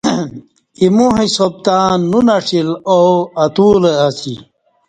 ایمو 0.81 1.07
حساب 1.19 1.53
تہ 1.65 1.75
نو 2.09 2.19
نݜیل 2.27 2.69
او 2.91 3.01
اتُولہ 3.43 3.91
اسی۔ 4.05 4.33